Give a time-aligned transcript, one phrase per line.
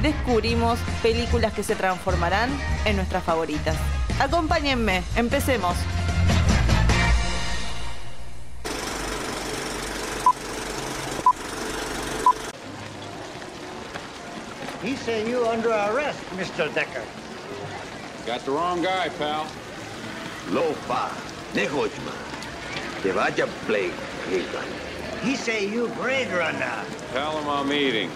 [0.00, 2.50] descubrimos películas que se transformarán
[2.84, 3.76] en nuestras favoritas.
[4.20, 5.76] Acompáñenme, empecemos.
[14.82, 16.72] He say you under arrest, Mr.
[16.74, 17.04] Decker.
[18.26, 19.46] Got the wrong guy, pal.
[20.50, 21.10] Lopa,
[21.54, 22.12] Nehochma.
[23.02, 23.92] Te vaya Blake.
[25.22, 26.84] He say you Blade Runner.
[27.12, 28.10] Tell him I'm eating.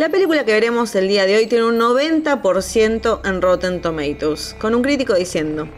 [0.00, 4.74] La película que veremos el día de hoy tiene un 90% en Rotten Tomatoes, con
[4.74, 5.68] un crítico diciendo,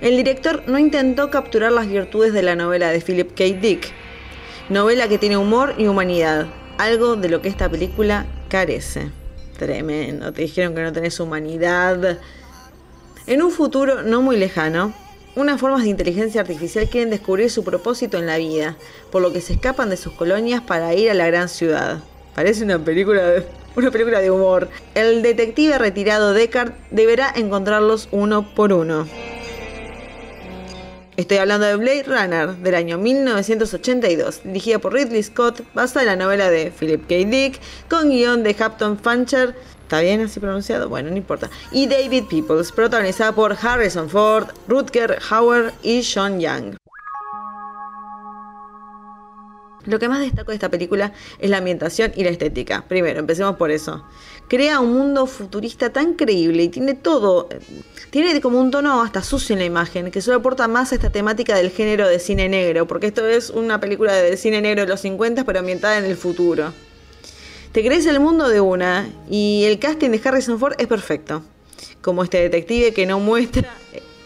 [0.00, 3.44] el director no intentó capturar las virtudes de la novela de Philip K.
[3.60, 3.92] Dick,
[4.70, 6.46] novela que tiene humor y humanidad,
[6.78, 9.10] algo de lo que esta película carece.
[9.58, 12.18] Tremendo, te dijeron que no tenés humanidad.
[13.26, 14.94] En un futuro no muy lejano,
[15.34, 18.78] unas formas de inteligencia artificial quieren descubrir su propósito en la vida,
[19.12, 21.98] por lo que se escapan de sus colonias para ir a la gran ciudad.
[22.34, 23.46] Parece una película de,
[23.76, 24.68] una película de humor.
[24.94, 29.06] El detective retirado Deckard deberá encontrarlos uno por uno.
[31.16, 36.24] Estoy hablando de Blade Runner del año 1982, dirigida por Ridley Scott, basada en la
[36.24, 37.14] novela de Philip K.
[37.28, 40.90] Dick, con guion de Captain Fancher, ¿está bien así pronunciado?
[40.90, 46.76] Bueno, no importa, y David Peoples, protagonizada por Harrison Ford, Rutger Hauer y Sean Young.
[49.86, 52.84] Lo que más destaco de esta película es la ambientación y la estética.
[52.86, 54.04] Primero, empecemos por eso.
[54.48, 57.48] Crea un mundo futurista tan creíble y tiene todo,
[58.10, 61.10] tiene como un tono hasta sucio en la imagen, que solo aporta más a esta
[61.10, 64.88] temática del género de cine negro, porque esto es una película de cine negro de
[64.88, 66.72] los 50, pero ambientada en el futuro.
[67.72, 71.42] Te crees el mundo de una, y el casting de Harrison Ford es perfecto.
[72.00, 73.74] Como este detective que no muestra,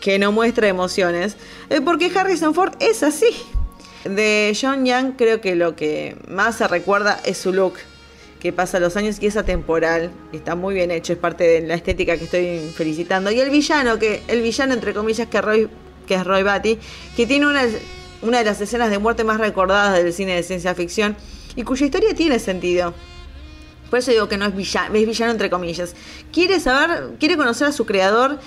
[0.01, 1.37] que no muestra emociones,
[1.85, 3.29] porque Harrison Ford es así.
[4.05, 7.75] De John Young creo que lo que más se recuerda es su look,
[8.41, 11.75] que pasa los años y es atemporal, está muy bien hecho, es parte de la
[11.75, 13.31] estética que estoy felicitando.
[13.31, 15.69] Y el villano, que el villano entre comillas que, Roy,
[16.07, 16.79] que es Roy Batty,
[17.15, 17.65] que tiene una,
[18.23, 21.15] una de las escenas de muerte más recordadas del cine de ciencia ficción
[21.55, 22.95] y cuya historia tiene sentido.
[23.91, 25.95] Por eso digo que no es villano, es villano entre comillas.
[26.33, 28.39] Quiere saber, quiere conocer a su creador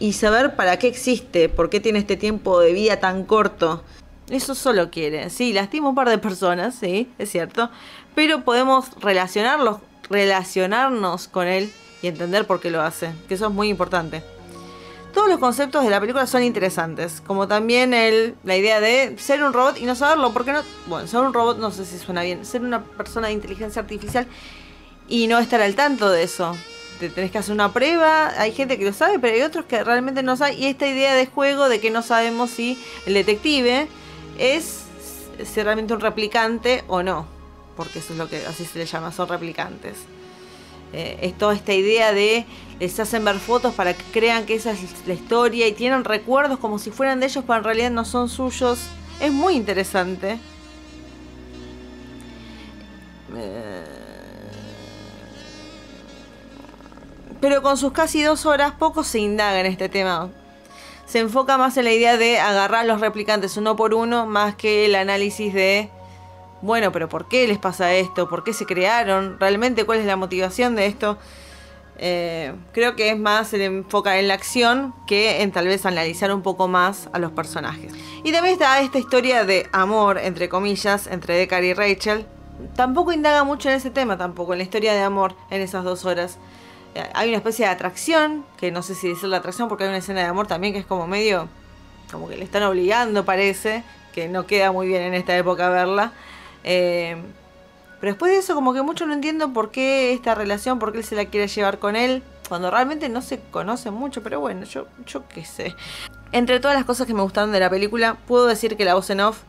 [0.00, 3.84] y saber para qué existe, por qué tiene este tiempo de vida tan corto.
[4.30, 5.30] Eso solo quiere.
[5.30, 7.70] Sí, lastima un par de personas, sí, es cierto.
[8.14, 9.78] Pero podemos relacionarlos,
[10.10, 11.72] relacionarnos con él
[12.02, 13.12] y entender por qué lo hace.
[13.28, 14.22] Que eso es muy importante.
[15.14, 17.22] Todos los conceptos de la película son interesantes.
[17.24, 20.32] Como también el, la idea de ser un robot y no saberlo.
[20.32, 20.60] Porque no.
[20.86, 22.44] Bueno, ser un robot no sé si suena bien.
[22.44, 24.26] Ser una persona de inteligencia artificial
[25.08, 26.56] y no estar al tanto de eso.
[26.98, 28.32] Te tenés que hacer una prueba.
[28.38, 30.58] Hay gente que lo sabe, pero hay otros que realmente no saben.
[30.58, 32.76] Y esta idea de juego de que no sabemos si
[33.06, 33.88] el detective
[34.38, 34.84] es
[35.44, 37.26] si realmente un replicante o no,
[37.76, 39.96] porque eso es lo que así se le llama, son replicantes.
[40.92, 42.46] Eh, es toda esta idea de
[42.78, 46.58] les hacen ver fotos para que crean que esa es la historia y tienen recuerdos
[46.58, 48.78] como si fueran de ellos, pero en realidad no son suyos.
[49.20, 50.38] Es muy interesante.
[53.36, 53.84] Eh,
[57.40, 60.30] pero con sus casi dos horas, poco se indaga en este tema
[61.06, 64.86] se enfoca más en la idea de agarrar los replicantes uno por uno, más que
[64.86, 65.88] el análisis de,
[66.62, 68.28] bueno, pero ¿por qué les pasa esto?
[68.28, 69.38] ¿Por qué se crearon?
[69.38, 71.16] ¿Realmente cuál es la motivación de esto?
[71.98, 76.34] Eh, creo que es más el enfoca en la acción que en tal vez analizar
[76.34, 77.92] un poco más a los personajes.
[78.24, 82.26] Y también está esta historia de amor, entre comillas, entre Deckard y Rachel.
[82.74, 86.04] Tampoco indaga mucho en ese tema, tampoco, en la historia de amor en esas dos
[86.04, 86.38] horas
[87.14, 89.98] hay una especie de atracción, que no sé si decir la atracción porque hay una
[89.98, 91.48] escena de amor también que es como medio,
[92.10, 93.82] como que le están obligando parece,
[94.12, 96.12] que no queda muy bien en esta época verla.
[96.64, 97.16] Eh,
[98.00, 100.98] pero después de eso como que mucho no entiendo por qué esta relación, por qué
[100.98, 104.64] él se la quiere llevar con él, cuando realmente no se conocen mucho, pero bueno,
[104.64, 105.74] yo, yo qué sé.
[106.32, 109.10] Entre todas las cosas que me gustaron de la película, puedo decir que la voz
[109.10, 109.42] en off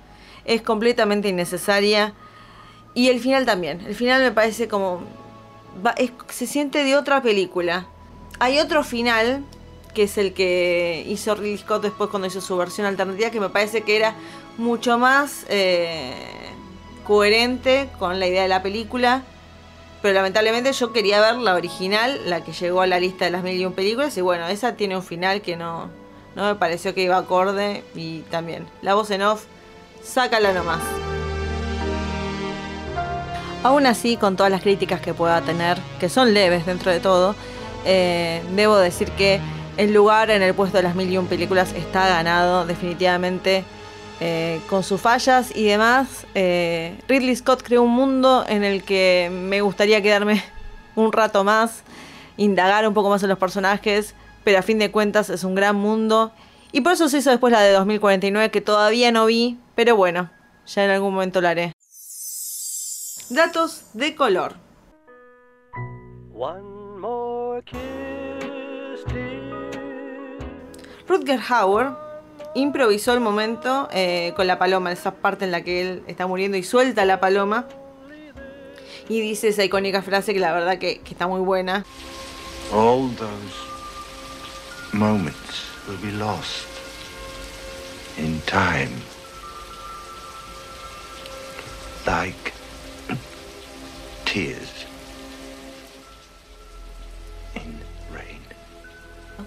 [0.46, 2.14] es completamente innecesaria.
[2.94, 3.82] Y el final también.
[3.86, 5.02] El final me parece como
[6.29, 7.88] se siente de otra película.
[8.39, 9.44] Hay otro final
[9.94, 13.50] que es el que hizo Ridley Scott después cuando hizo su versión alternativa, que me
[13.50, 14.13] parece que era
[14.59, 16.13] mucho más eh,
[17.03, 19.24] coherente con la idea de la película.
[20.03, 23.41] Pero lamentablemente yo quería ver la original, la que llegó a la lista de las
[23.41, 25.89] mil y un películas, y bueno, esa tiene un final que no,
[26.35, 29.45] no me pareció que iba acorde, y también la voz en off,
[30.03, 30.83] sácala nomás.
[33.68, 37.36] Aún así, con todas las críticas que pueda tener, que son leves dentro de todo,
[37.84, 39.42] eh, debo decir que
[39.75, 43.66] el lugar en el puesto de las mil y un películas está ganado definitivamente
[44.22, 46.25] eh, con sus fallas y demás.
[46.34, 50.42] Eh, Ridley Scott creó un mundo en el que me gustaría quedarme
[50.96, 51.84] un rato más,
[52.38, 54.16] indagar un poco más en los personajes,
[54.46, 56.31] pero a fin de cuentas es un gran mundo.
[56.72, 60.30] Y por eso se hizo después la de 2049 que todavía no vi, pero bueno,
[60.68, 61.76] ya en algún momento la haré.
[63.29, 64.56] Datos de color.
[71.07, 71.89] Rutger Hauer
[72.56, 76.57] improvisó el momento eh, con la paloma, esa parte en la que él está muriendo
[76.57, 77.68] y suelta la paloma.
[79.09, 81.85] Y dice esa icónica frase que la verdad que, que está muy buena.
[82.71, 83.56] All those
[84.94, 86.68] moments will be lost
[88.18, 88.91] in time.
[92.06, 92.56] Like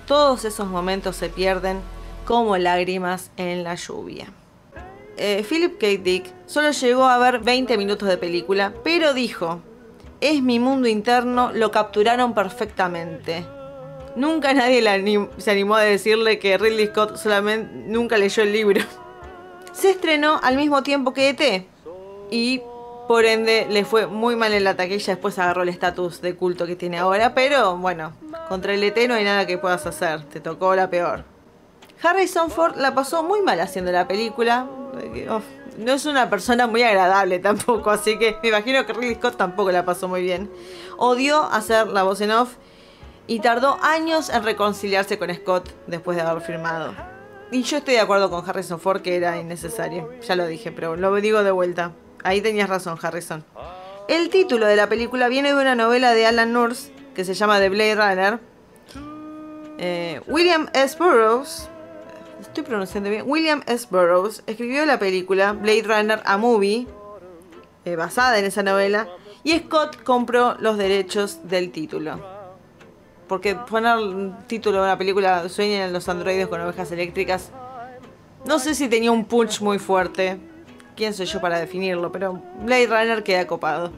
[0.07, 1.81] Todos esos momentos se pierden
[2.25, 4.27] como lágrimas en la lluvia.
[5.17, 5.87] Eh, Philip K.
[6.03, 9.61] Dick solo llegó a ver 20 minutos de película, pero dijo,
[10.21, 13.45] es mi mundo interno, lo capturaron perfectamente.
[14.17, 14.83] Nunca nadie
[15.37, 18.81] se animó a decirle que Ridley Scott solamente nunca leyó el libro.
[19.73, 21.67] Se estrenó al mismo tiempo que ET
[22.31, 22.61] y
[23.11, 26.65] por ende le fue muy mal en la taquilla, después agarró el estatus de culto
[26.65, 28.13] que tiene ahora, pero bueno,
[28.49, 31.25] contra el ET no hay nada que puedas hacer, te tocó la peor.
[32.01, 34.69] Harrison Ford la pasó muy mal haciendo la película.
[35.77, 39.73] no es una persona muy agradable tampoco, así que me imagino que Ridley Scott tampoco
[39.73, 40.49] la pasó muy bien.
[40.97, 42.59] Odió hacer la voz en off
[43.27, 46.95] y tardó años en reconciliarse con Scott después de haber firmado.
[47.51, 50.13] Y yo estoy de acuerdo con Harrison Ford que era innecesario.
[50.21, 51.91] Ya lo dije, pero lo digo de vuelta.
[52.23, 53.45] Ahí tenías razón, Harrison.
[54.09, 57.59] El título de la película viene de una novela de Alan Nurse que se llama
[57.59, 58.41] The Blade Runner.
[59.79, 60.97] Eh, William S.
[60.99, 61.71] Burroughs
[62.41, 63.87] estoy pronunciando bien, William S.
[63.91, 66.87] Burroughs escribió la película Blade Runner a Movie,
[67.85, 69.09] eh, basada en esa novela,
[69.45, 72.21] y Scott compró los derechos del título.
[73.29, 73.97] Porque poner
[74.49, 77.51] título de una película Sueñan los androides con ovejas eléctricas,
[78.45, 80.41] no sé si tenía un punch muy fuerte.
[80.97, 83.93] Quién soy yo para definirlo, pero Blade Runner queda copado.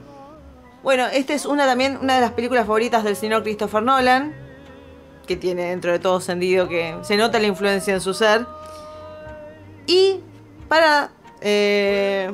[0.82, 4.42] Bueno, esta es una también una de las películas favoritas del señor Christopher Nolan
[5.26, 8.46] que tiene dentro de todo sentido que se nota la influencia en su ser.
[9.86, 10.20] Y
[10.68, 11.10] para
[11.40, 12.32] eh,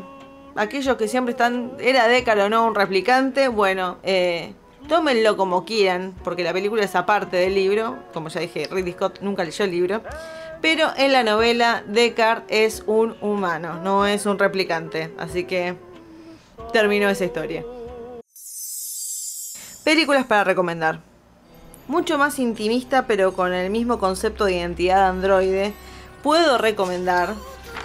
[0.57, 3.49] aquellos que siempre están, ¿era Deckard o no un replicante?
[3.49, 4.55] Bueno, eh,
[4.89, 7.97] tómenlo como quieran, porque la película es aparte del libro.
[8.13, 10.03] Como ya dije, Ridley Scott nunca leyó el libro.
[10.61, 15.13] Pero en la novela, Deckard es un humano, no es un replicante.
[15.19, 15.77] Así que
[16.73, 17.65] terminó esa historia.
[19.85, 21.01] Películas para recomendar
[21.87, 25.73] mucho más intimista, pero con el mismo concepto de identidad androide,
[26.23, 27.35] puedo recomendar,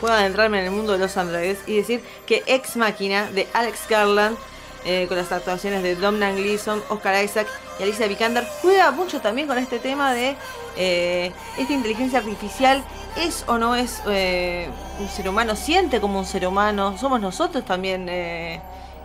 [0.01, 3.87] puedo adentrarme en el mundo de los androides y decir que Ex Máquina de Alex
[3.87, 4.37] Garland,
[4.85, 7.47] eh, con las actuaciones de Domhnall Gleeson, Oscar Isaac
[7.79, 10.35] y Alicia Vikander, juega mucho también con este tema de
[10.75, 12.83] eh, esta inteligencia artificial.
[13.15, 14.67] Es o no es eh,
[14.99, 18.09] un ser humano, siente como un ser humano, somos nosotros también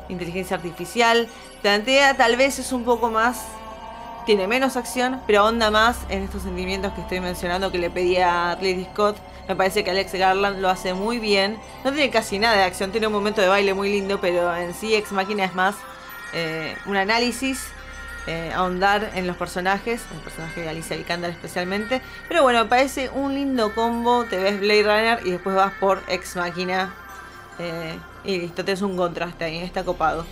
[0.08, 1.28] inteligencia artificial,
[1.60, 3.44] plantea tal vez es un poco más
[4.28, 8.50] tiene menos acción, pero onda más en estos sentimientos que estoy mencionando que le pedía
[8.50, 9.16] a Ridley Scott.
[9.48, 11.58] Me parece que Alex Garland lo hace muy bien.
[11.82, 14.74] No tiene casi nada de acción, tiene un momento de baile muy lindo, pero en
[14.74, 15.76] sí Ex Máquina es más
[16.34, 17.68] eh, un análisis,
[18.26, 22.02] eh, ahondar en los personajes, el personaje de Alicia Vikander especialmente.
[22.28, 24.26] Pero bueno, me parece un lindo combo.
[24.26, 26.94] Te ves Blade Runner y después vas por Ex Máquina.
[27.58, 30.26] Eh, y listo, tienes un contraste ahí, está copado.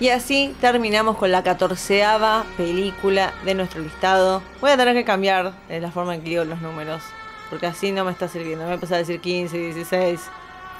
[0.00, 4.42] Y así terminamos con la catorceava película de nuestro listado.
[4.60, 7.02] Voy a tener que cambiar eh, la forma en que digo los números,
[7.50, 8.64] porque así no me está sirviendo.
[8.64, 10.20] Me voy a a decir 15, 16.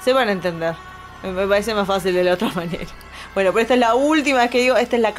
[0.01, 0.73] Se van a entender.
[1.21, 2.87] Me parece más fácil de la otra manera.
[3.35, 4.77] Bueno, pero esta es la última que digo.
[4.77, 5.13] Esta es la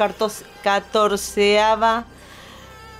[0.63, 2.05] catorceava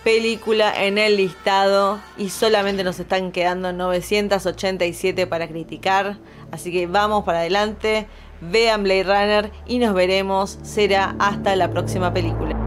[0.03, 6.17] película en el listado y solamente nos están quedando 987 para criticar.
[6.51, 8.07] Así que vamos para adelante
[8.41, 10.59] vean Blade Runner y nos veremos.
[10.63, 12.60] Será hasta la próxima película.